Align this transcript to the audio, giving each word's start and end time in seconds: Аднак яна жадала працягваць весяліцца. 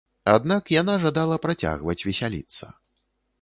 Аднак 0.35 0.71
яна 0.75 0.95
жадала 1.03 1.37
працягваць 1.45 1.97
весяліцца. 2.07 2.73